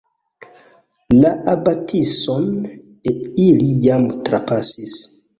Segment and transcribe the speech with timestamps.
[1.17, 2.47] La abatison
[3.11, 4.97] ili jam trapasis.